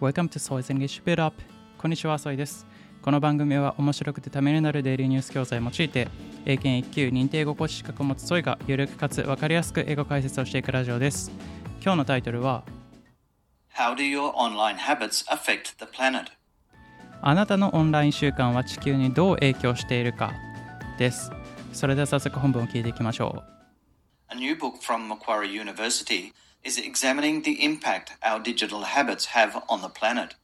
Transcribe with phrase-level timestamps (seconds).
[0.00, 1.02] Welcome to Soy's English.
[1.04, 1.42] Build Up.
[1.76, 2.66] こんにちは、ソイです。
[3.02, 6.08] この番組は面白くてためになるデイリーニュース教材を用いて
[6.46, 11.30] 英検1級認定語講師資格を持つソイがゆるくかつ分かりやすく英語解説をしていくラジオです。
[11.82, 12.64] 今日のタイトルは
[13.76, 16.28] How do your online habits affect the planet?
[17.20, 20.32] あなたのオンライン習慣は地球にどう影響しているか
[20.98, 21.30] です。
[21.74, 23.44] それでは早速本文を聞いていきましょ
[24.30, 24.34] う。
[24.34, 26.32] A new book from Macquarie University
[26.62, 30.34] is examining the impact our digital habits have on the planet.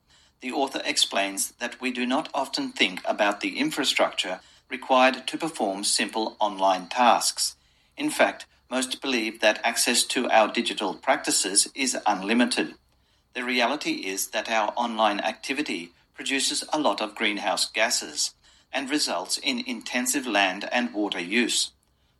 [0.40, 5.84] The author explains that we do not often think about the infrastructure required to perform
[5.84, 7.56] simple online tasks.
[7.96, 12.74] In fact, most believe that access to our digital practices is unlimited.
[13.34, 18.34] The reality is that our online activity produces a lot of greenhouse gases
[18.72, 21.70] and results in intensive land and water use.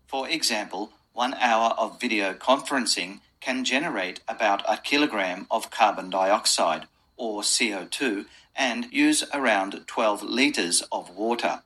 [0.07, 6.87] For example, one hour of video conferencing can generate about a kilogram of carbon dioxide,
[7.17, 11.63] or CO2, and use around 12 litres of water.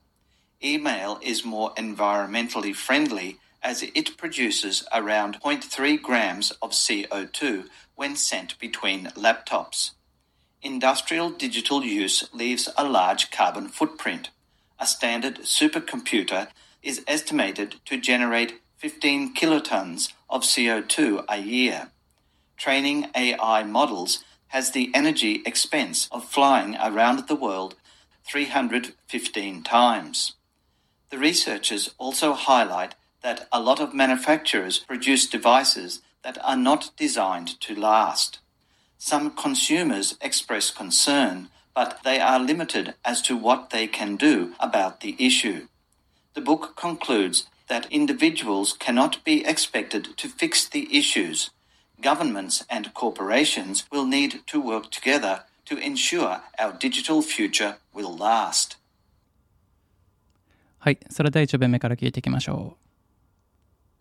[0.63, 8.59] Email is more environmentally friendly as it produces around 0.3 grams of CO2 when sent
[8.59, 9.93] between laptops.
[10.63, 14.31] Industrial digital use leaves a large carbon footprint.
[14.79, 16.49] A standard supercomputer
[16.83, 21.91] is estimated to generate 15 kilotons of CO2 a year.
[22.57, 27.75] Training AI models has the energy expense of flying around the world
[28.25, 30.33] 315 times.
[31.11, 37.61] The researchers also highlight that a lot of manufacturers produce devices that are not designed
[37.61, 38.39] to last.
[38.97, 45.03] Some consumers express concern, but they are limited as to what they can do about
[45.03, 45.67] the issue.
[46.33, 51.51] The book concludes that individuals cannot be expected to fix the issues.
[52.03, 58.77] Governments and corporations will need to work together to ensure our digital future will last.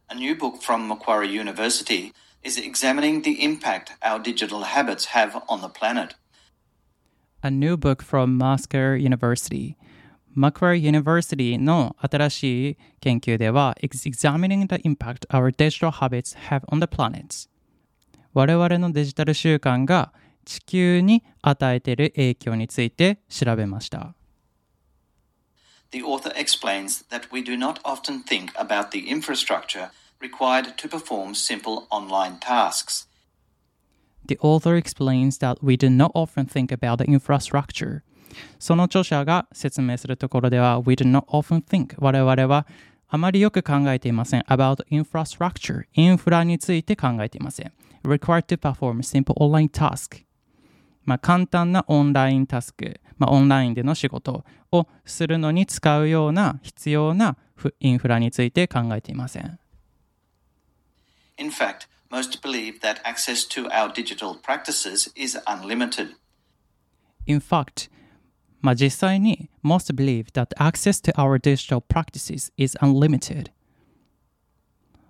[0.10, 5.62] A new book from Macquarie University is examining the impact our digital habits have on
[5.62, 6.16] the planet.
[7.44, 9.78] A new book from Macquarie University
[10.39, 17.49] Macquarie University の新しい研究では Examining the impact our digital habits have on the planet
[18.33, 20.13] 我々のデジタル習慣が
[20.45, 24.15] 地球に与えている影響について調べました
[25.93, 29.91] The author explains that we do not often think about the infrastructure
[30.21, 33.07] required to perform simple online tasks.
[34.27, 38.03] The author explains that we do not often think about the infrastructure
[38.60, 42.66] その著者が説明するところでは We do not often think 我々は
[43.08, 47.72] あまりよく考えていません about infrastructure インフラについて考えていません
[48.04, 50.24] required to perform simple online task
[51.06, 57.38] まあ簡単なオンラインタスク、まあ、オンラインでの仕事をするのに使うような必要な
[57.80, 59.60] インフラについて考えていません
[61.38, 66.16] In fact, most believe that access to our digital practices is unlimited.
[67.26, 67.90] In fact
[68.62, 73.52] まあ実際に most believe that access to our digital practices is unlimited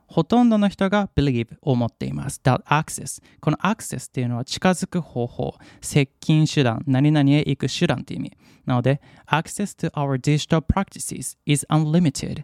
[0.08, 12.44] ほとんどの人が believe を持っています that access この access っていうのは近づく方法接近手段何々へ行く手段っていう意味なので access to our digital practices is unlimited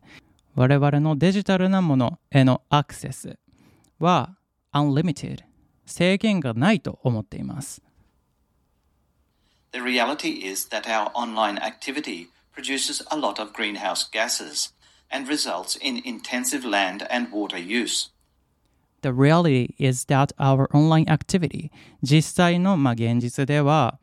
[0.55, 3.37] 我々のデジタルなものへのアクセス
[3.99, 4.37] は
[4.72, 5.39] unlimited
[5.85, 7.81] 制限がないと思っています
[9.74, 14.72] The reality is that our online activity produces a lot of greenhouse gases
[15.10, 18.10] and results in intensive land and water use.
[19.02, 21.70] The reality is that our online activity
[22.02, 23.98] 実際の、まあ、現実では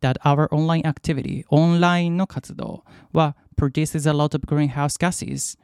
[0.00, 5.58] that our online activity オンラインの活動は produces a lot of greenhouse gases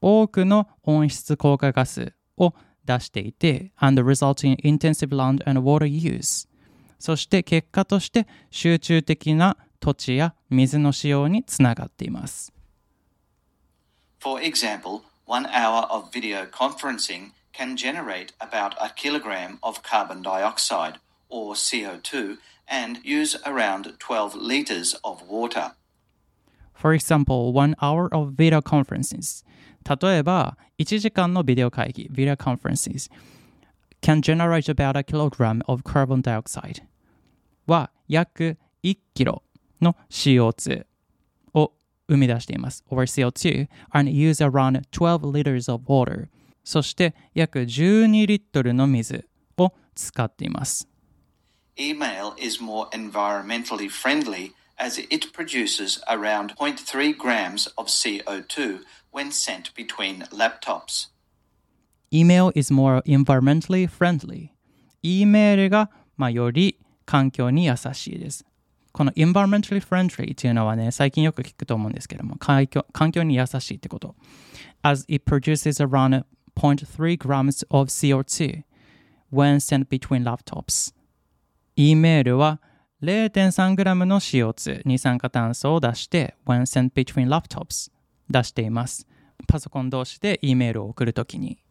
[0.00, 6.46] 多くの温室効果ガスを出していて and results in intensive land and water use
[7.03, 12.53] そして結果として集中的な土地や水の使用につながっています。
[14.21, 20.93] For example, one hour of video conferencing can generate about a kilogram of carbon dioxide,
[21.27, 22.37] or CO2,
[22.69, 25.73] and use around 12 litres of water.
[26.73, 29.43] For example, one hour of video conferences
[29.83, 33.11] 例えば1時間のビデオ会議 video conferences
[34.01, 36.81] can generate about a kilogram of carbon dioxide
[37.65, 39.43] は約1キロ
[39.81, 40.85] の CO2
[41.53, 41.73] を
[42.07, 42.83] 生み出しています。
[42.89, 46.27] or CO2 and use around 12 liters of water
[46.63, 49.27] そして約12リットルの水
[49.57, 50.87] を使っています。
[51.77, 58.81] email is more environmentally friendly as it produces around 0.3 grams of CO2
[59.11, 61.07] when sent between laptops.
[62.13, 64.51] Email is more environmentally friendly.
[65.01, 68.45] E メールが、まあ、より環境に優しいです。
[68.91, 74.15] この environmentally friendly っていうのはね、最近よく聞くと思うんですけども、環境環境に優しいってこと。
[74.83, 76.23] As it produces around
[76.55, 78.63] 0.3 grams of CO2
[79.31, 80.93] when sent between laptops.
[81.75, 82.61] E メールは
[83.01, 87.91] 0.3g の CO2 二酸化炭素を出して when sent between laptops
[88.29, 89.07] 出しています。
[89.47, 91.62] パソコン同士で E メールを送るときに。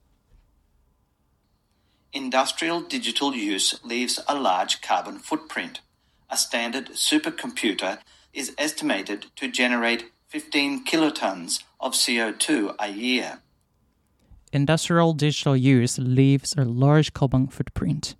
[2.14, 5.82] Industrial digital use leaves a large carbon footprint.
[6.30, 8.00] A standard supercomputer
[8.34, 13.40] is estimated to generate 15 kilotons of CO2 a year.
[14.52, 18.16] Industrial digital use leaves a large carbon footprint.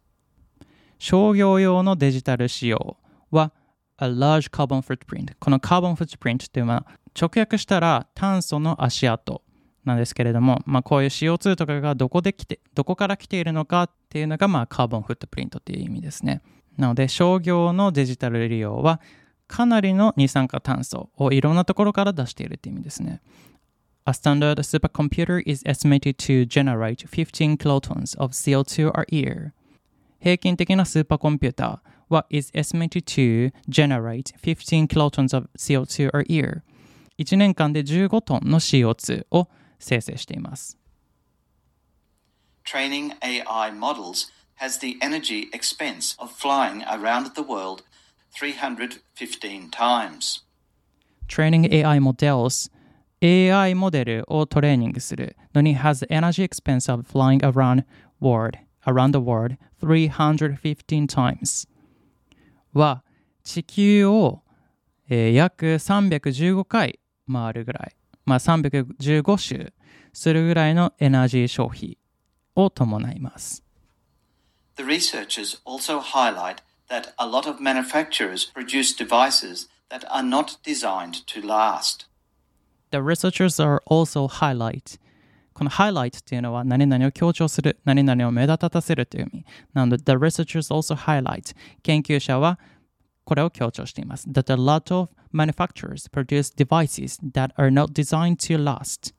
[1.00, 2.98] 商業用のデジタル使用
[3.32, 3.52] は
[3.98, 5.36] a large carbon footprint。
[5.40, 6.86] この carbon footprint っていうのは
[7.20, 9.42] 直訳したら炭素の足跡
[9.85, 16.43] なんですけれども、まあ、こういう CO2 とかがどこで来て、どこから来ているのかっていうのが、まあ、カーボンフットプリントっていう意味ですね。
[16.77, 19.01] なので、商業のデジタル利用は
[19.49, 23.21] かなりの二酸化炭素をいろんなところから出しているっていう意味ですね。
[24.05, 29.53] A standard supercomputer is estimated to generate 15 kilotons of CO2 a year.
[30.21, 36.63] 平均的なスーパーコンピューターは is estimated to generate 15 kilotons of CO2 a year.
[37.19, 39.49] 1年間で15トンの CO2 を
[39.82, 40.78] 生成しています。
[42.66, 44.30] Training AI models
[44.60, 47.84] has the energy expense of flying around the world
[48.38, 50.44] 315 times.
[51.28, 52.72] Training AI models
[53.22, 57.84] AI モデルをトレーニングするのに has the energy expense of flying around
[58.22, 61.68] world around the world 315 times
[62.74, 63.04] は
[63.44, 64.44] 地球を、
[65.10, 67.00] えー約315回
[67.32, 69.73] 回るぐらい、 まあ、315周
[70.13, 71.99] するぐらいのエナジー消費
[72.55, 73.65] を伴います。
[74.77, 76.57] The researchers also highlight
[76.89, 82.07] that a lot of manufacturers produce devices that are not designed to last.
[82.91, 84.99] The researchers are also highlight
[85.53, 89.45] この highlight っていうのは何々を強調する、何々を目立たせるという意味。
[89.75, 92.59] なので、the researchers also highlight 研究者は
[93.25, 94.29] これを強調しています。
[94.29, 99.14] That a lot of manufacturers produce devices that are not designed to last.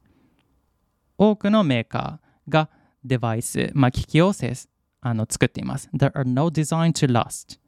[1.17, 2.71] 多くのメーカーが
[3.05, 4.55] デバイス、まあ、機器を製
[5.01, 5.89] あの作っています。
[5.95, 7.59] That are not designed to last.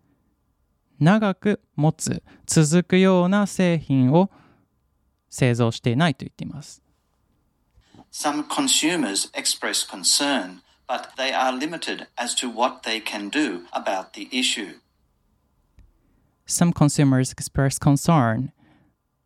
[0.99, 4.31] 長く持つ、続くような製品を
[5.31, 6.83] 製造していないと言っています。
[8.13, 14.13] Some consumers express concern, but they are limited as to what they can do about
[14.13, 14.81] the issue.
[16.47, 18.51] Some consumers express concern.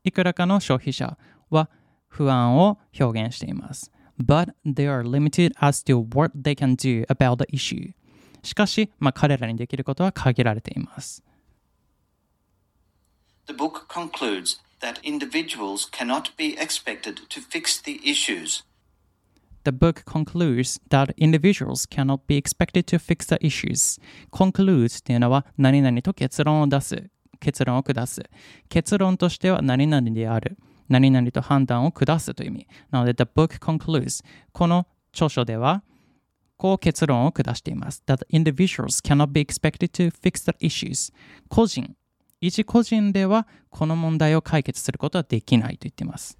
[0.03, 1.17] いくらかの消費者
[1.51, 1.71] は
[2.09, 3.91] 不安を表現しています。
[4.23, 7.95] But they are limited as to what they can do about the issue.
[8.43, 11.25] しかし、まあ、彼らにできることは限られています。
[13.47, 18.65] The book concludes that individuals cannot be expected to fix the issues.
[19.65, 23.99] The book concludes that individuals cannot be expected to fix the issues.
[24.31, 27.11] concludes っていうのは何々と結論を出す。
[27.40, 28.24] 結論を下す。
[28.70, 30.58] 結論としては何々である。
[30.90, 32.68] 何々と判断を下すという意味。
[32.92, 35.84] なので、The book concludes この著書では
[36.58, 38.04] こう結論を下しています。
[38.06, 41.14] That individuals cannot be expected to fix the issues.
[41.48, 41.96] 個人、
[42.42, 46.38] 一個人ではこの問題を解決することはできないと言っています。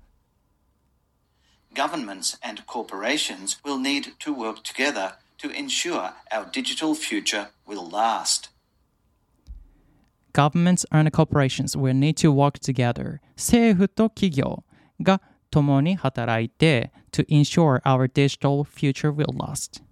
[1.74, 8.50] Governments and corporations will need to work together to ensure our digital future will last.
[10.40, 13.20] Governments and corporations will need to work together.
[13.36, 14.64] 政府と企業
[15.02, 19.84] が共に働いて to ensure our digital future will last.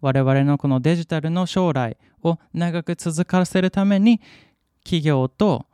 [0.00, 4.22] 我々のこのデジタルの将来を長く続かせるために
[4.84, 5.66] 企業と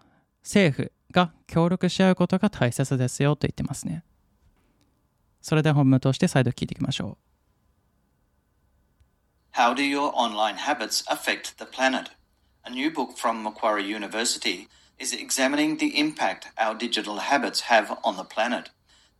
[0.43, 4.03] 政府が協力し合うことが大切ですよと言ってますね。
[5.41, 7.17] それでは本文として再度聞いていきましょ
[9.55, 9.57] う。
[9.57, 12.16] How do your online habits affect the planet?
[12.67, 14.67] A new book from Macquarie University
[14.99, 18.71] is examining the impact our digital habits have on the planet.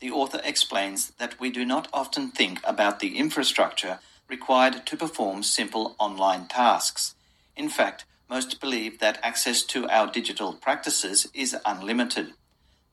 [0.01, 5.45] The author explains that we do not often think about the infrastructure required to perform
[5.45, 7.15] simple online tasks.
[7.57, 12.33] In fact, most believe that access to our digital practices is unlimited.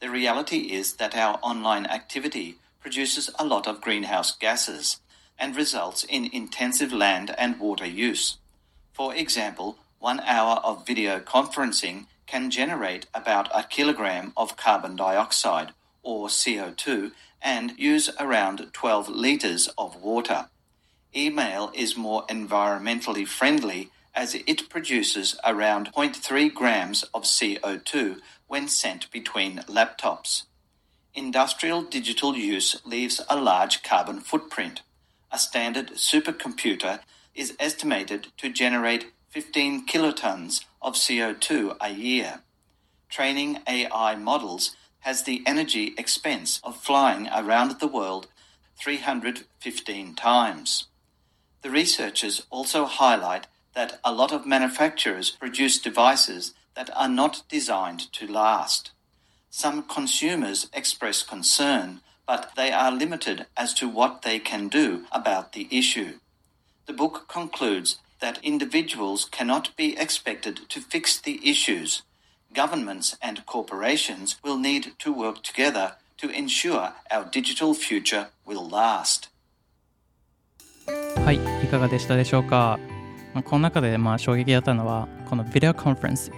[0.01, 4.99] The reality is that our online activity produces a lot of greenhouse gases
[5.39, 8.37] and results in intensive land and water use.
[8.93, 15.71] For example, one hour of video conferencing can generate about a kilogram of carbon dioxide,
[16.01, 20.49] or CO2, and use around 12 litres of water.
[21.15, 28.17] Email is more environmentally friendly as it produces around 0.3 grams of CO2
[28.47, 30.43] when sent between laptops.
[31.13, 34.81] Industrial digital use leaves a large carbon footprint.
[35.31, 36.99] A standard supercomputer
[37.33, 42.41] is estimated to generate 15 kilotons of CO2 a year.
[43.09, 48.27] Training AI models has the energy expense of flying around the world
[48.79, 50.85] 315 times.
[51.63, 58.13] The researchers also highlight that a lot of manufacturers produce devices that are not designed
[58.13, 58.91] to last.
[59.49, 65.53] Some consumers express concern, but they are limited as to what they can do about
[65.53, 66.19] the issue.
[66.85, 72.02] The book concludes that individuals cannot be expected to fix the issues.
[72.54, 79.30] Governments and corporations will need to work together to ensure our digital future will last.
[81.24, 82.78] はい、いかがでしたでしょうか、
[83.34, 86.32] まあ、この中でまあ衝撃だったのは、このビデオコンファレンス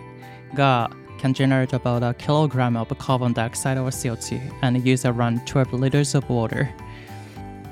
[0.54, 0.90] が
[1.20, 6.16] can generate about a kilogram of carbon dioxide or CO2 and use around 12 liters
[6.16, 6.68] of water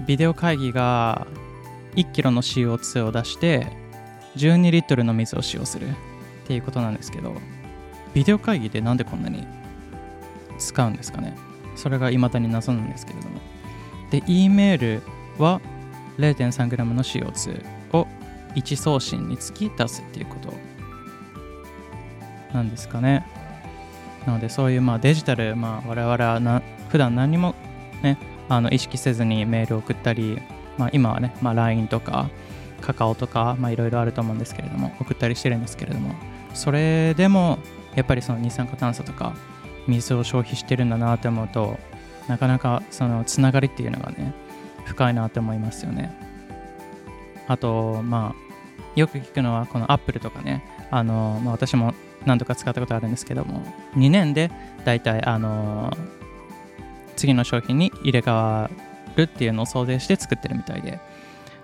[0.07, 1.27] ビデオ会議が
[1.97, 3.67] 1キロの CO2 を出して
[4.38, 5.90] 12リットルの水を使用する。
[6.44, 7.34] っていうことなんですけど
[8.14, 9.48] ビデオ会議でなんでこんなに
[10.60, 11.36] 使うんですかね。
[11.76, 13.40] それが未だに謎なんですけれども。
[14.12, 15.02] で E メール
[15.40, 15.60] は
[16.20, 17.66] 0.3g の CO2
[17.98, 18.08] を
[18.56, 20.54] 1送信につき出すっていうこと
[22.54, 23.26] なんですかね。
[24.28, 27.56] なのでそういうまあデジタル、まあ、我々はな普段何も、
[28.04, 30.40] ね、あの意識せずにメールを送ったり、
[30.78, 32.30] まあ、今はね、まあ、LINE とか
[32.84, 36.14] カカオとかいろいろあると思うんですけれども送ったりしてるんですけれども
[36.54, 37.58] それでも
[37.96, 39.34] やっぱりその二酸化炭素とか
[39.88, 41.78] 水を消費してるんだなって思うと
[42.28, 44.34] なかなかそのつながりっていうのがね
[44.86, 46.14] 深いなって思いますよね。
[47.48, 51.94] あとまあよく聞くのはこのアップルとかねあの、まあ、私も
[52.26, 53.64] 何度か使ったことあるんですけども
[53.96, 54.52] 2年で
[54.86, 55.96] だいたいあの
[57.16, 58.70] 次の商品に入れ替わ
[59.16, 61.00] るっていうのを想定して作ってるみたいで。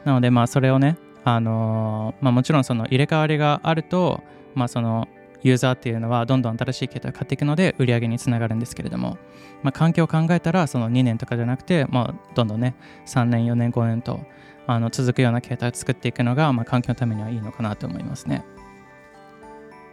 [0.05, 4.23] なのでまあそれをねあのまあ、もちろんその入れ替わりがあると、
[4.55, 5.07] まあ、その
[5.41, 9.17] ユーザーっていうのはどんどん新しい携帯を買っていくので売り上げにつながるんですけれども、
[9.63, 14.19] まあ、環境を考えたらその2年とかじゃなくて、まあ、どんどんね3年4年5年と
[14.67, 18.43] あの続くような携帯を作っていくのが、まあ、環境のためにはいいのかなと思いますね。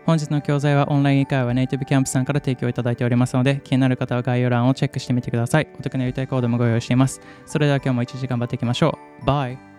[0.05, 5.69] 本日の教材はオンライン英会話ネイティブキャンプさんから提供いただいておりますので、気になる方は概要欄をチェックしてみてください。
[5.81, 7.21] お得なやりたいコードもご用意しています。
[7.45, 9.27] それでは今日も一時間頑張っていきましょう。
[9.27, 9.76] バイ